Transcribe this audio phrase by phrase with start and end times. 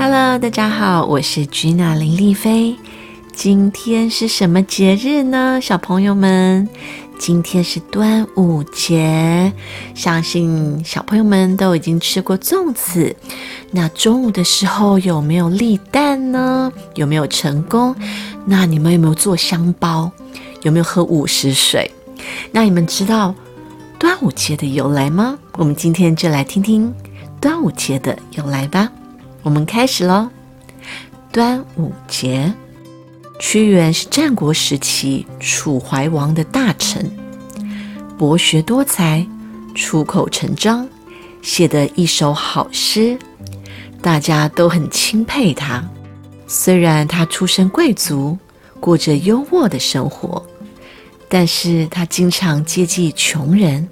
[0.00, 2.76] Hello，大家好，我是 Gina 林丽菲。
[3.32, 6.68] 今天是什么节日呢，小朋友们？
[7.18, 9.52] 今天是端午节，
[9.96, 13.16] 相信小朋友们都已经吃过粽子。
[13.72, 16.72] 那中午的时候有没有立蛋呢？
[16.94, 17.96] 有没有成功？
[18.46, 20.08] 那你们有没有做香包？
[20.62, 21.90] 有没有喝午时水？
[22.52, 23.34] 那你们知道
[23.98, 25.36] 端午节的由来吗？
[25.54, 26.94] 我们今天就来听听
[27.40, 28.88] 端午节的由来吧。
[29.42, 30.28] 我们开始喽。
[31.30, 32.52] 端午节，
[33.38, 37.10] 屈原是战国时期楚怀王的大臣，
[38.16, 39.26] 博学多才，
[39.74, 40.88] 出口成章，
[41.42, 43.18] 写得一首好诗，
[44.02, 45.86] 大家都很钦佩他。
[46.46, 48.36] 虽然他出身贵族，
[48.80, 50.44] 过着优渥的生活，
[51.28, 53.86] 但是他经常接济穷人，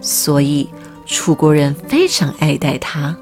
[0.00, 0.68] 所以
[1.06, 3.16] 楚国人非常爱戴他。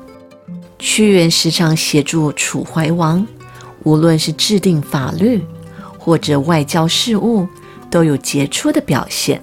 [0.78, 3.26] 屈原时常协助楚怀王，
[3.82, 5.44] 无论是制定法律
[5.98, 7.46] 或者外交事务，
[7.90, 9.42] 都有杰出的表现。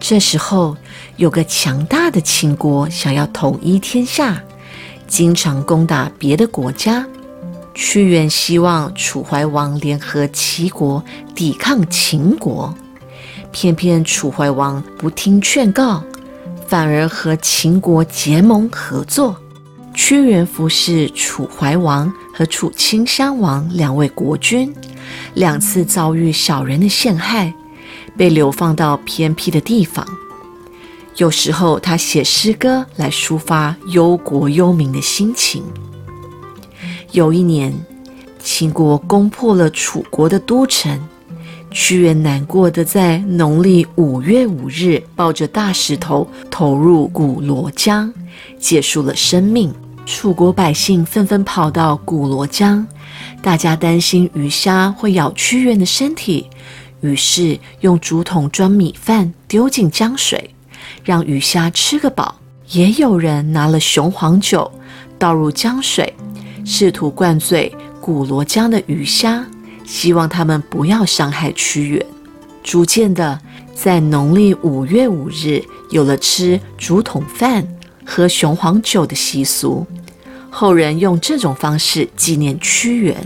[0.00, 0.76] 这时候，
[1.16, 4.42] 有个强大的秦国想要统一天下，
[5.06, 7.06] 经常攻打别的国家。
[7.74, 11.02] 屈原希望楚怀王联合齐国
[11.34, 12.74] 抵抗秦国，
[13.52, 16.02] 偏偏楚怀王不听劝告，
[16.66, 19.36] 反而和秦国结盟合作。
[19.98, 24.72] 屈原服侍楚怀王和楚顷襄王两位国君，
[25.34, 27.52] 两次遭遇小人的陷害，
[28.16, 30.06] 被流放到偏僻的地方。
[31.16, 35.64] 有时候他写诗歌来抒发忧国忧民的心情。
[37.10, 37.74] 有一年，
[38.40, 40.96] 秦国攻破了楚国的都城，
[41.72, 48.14] 屈原难过的在农历五月五日，抱着大石头投入古罗江，
[48.60, 49.74] 结束了生命。
[50.08, 52.84] 楚国百姓纷纷跑到古罗江，
[53.42, 56.48] 大家担心鱼虾会咬屈原的身体，
[57.02, 60.52] 于是用竹筒装米饭丢进江水，
[61.04, 62.34] 让鱼虾吃个饱。
[62.70, 64.70] 也有人拿了雄黄酒
[65.18, 66.12] 倒入江水，
[66.64, 67.70] 试图灌醉
[68.00, 69.46] 古罗江的鱼虾，
[69.84, 72.06] 希望他们不要伤害屈原。
[72.64, 73.38] 逐渐的，
[73.74, 77.68] 在农历五月五日，有了吃竹筒饭。
[78.10, 79.86] 喝雄黄酒的习俗，
[80.60, 83.16] 后人用这种方式纪念屈原。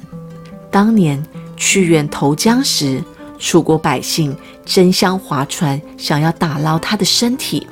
[0.71, 1.25] 当年
[1.57, 3.03] 屈原投江时，
[3.39, 7.67] 楚国百姓争相划船，想要打捞他的身体。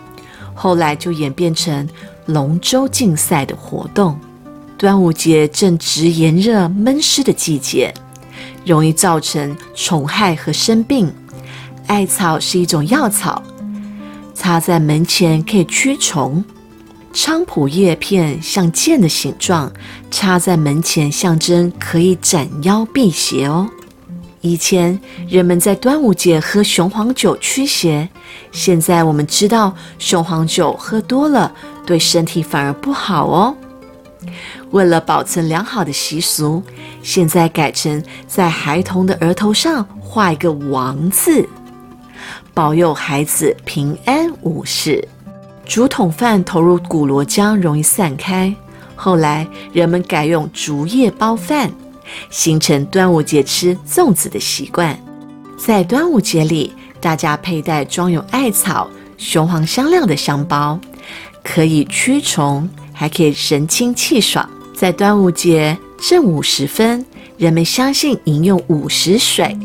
[0.54, 1.86] 后来就演变成
[2.24, 4.18] 龙舟竞赛的活动。
[4.78, 7.92] 端午节正值炎热闷湿的季节，
[8.64, 11.12] 容易造成虫害和生病。
[11.86, 13.42] 艾草是一种药草，
[14.34, 16.42] 插在门前可以驱虫。
[17.12, 19.70] 菖蒲叶片像剑的形状，
[20.10, 23.68] 插在门前，象征可以斩妖辟邪哦。
[24.40, 24.98] 以前
[25.28, 28.08] 人们在端午节喝雄黄酒驱邪，
[28.52, 31.52] 现在我们知道雄黄酒喝多了
[31.84, 33.54] 对身体反而不好哦。
[34.70, 36.62] 为了保存良好的习俗，
[37.02, 41.46] 现在改成在孩童的额头上画一个王字，
[42.54, 45.06] 保佑孩子平安无事。
[45.70, 48.52] 竹筒饭投入古罗江容易散开，
[48.96, 51.70] 后来人们改用竹叶包饭，
[52.28, 54.98] 形成端午节吃粽子的习惯。
[55.56, 60.76] 在端午节里，大家佩戴装有艾草、雄黄香料的香包，
[61.44, 64.44] 可以驱虫，还可以神清气爽。
[64.74, 67.06] 在端午节正午时分，
[67.38, 69.56] 人们相信饮用午时水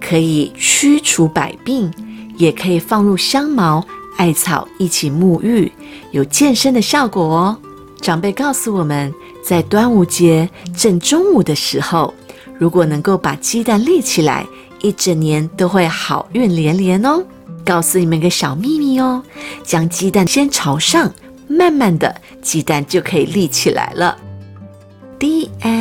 [0.00, 1.92] 可以驱除百病，
[2.36, 3.84] 也可以放入香茅。
[4.18, 5.70] 艾草一起沐浴，
[6.10, 7.56] 有健身的效果哦。
[8.00, 9.14] 长辈告诉我们，
[9.44, 12.12] 在端午节正中午的时候，
[12.58, 14.44] 如果能够把鸡蛋立起来，
[14.82, 17.24] 一整年都会好运连连哦。
[17.64, 19.22] 告诉你们个小秘密哦，
[19.62, 21.12] 将鸡蛋先朝上，
[21.46, 24.18] 慢慢的，鸡蛋就可以立起来了。
[25.18, 25.77] D N。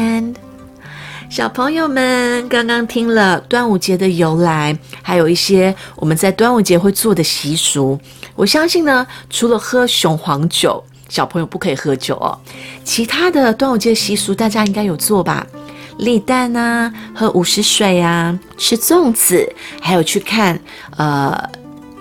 [1.29, 8.00] 小朋友们刚刚听了端午节的由来，还有一些我们在端午节会做的习俗。
[8.35, 12.38] 我相信呢，除了喝雄黄酒，小朋友不可以喝酒哦。
[12.83, 15.45] 其他的端午节习俗，大家应该有做吧？
[16.00, 20.59] 立蛋啊，喝午时水啊，吃粽子，还有去看
[20.95, 21.38] 呃。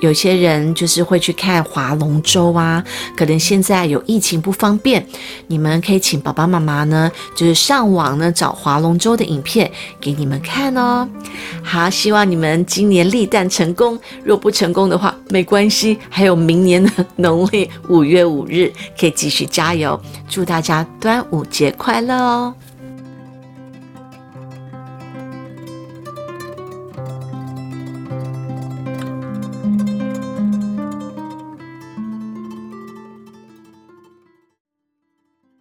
[0.00, 2.84] 有些人就是会去看划龙舟啊，
[3.16, 5.06] 可能现在有疫情不方便，
[5.46, 9.70] 你们可以请爸爸妈妈呢，就是上网呢找划龙舟的影片
[10.00, 11.08] 给你们看哦。
[11.62, 19.98] 好，希望你们今年立蛋成功，若不成功的话没关系，还有明年的农历五月五日可以继续加油。
[20.28, 22.54] 祝大家端午节快乐哦！